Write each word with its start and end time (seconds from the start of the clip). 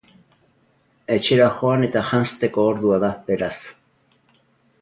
Etxera 1.15 1.49
joan 1.59 1.87
eta 1.89 2.03
janzteko 2.13 2.67
ordua 2.73 2.99
da, 3.05 3.15
beraz. 3.29 3.55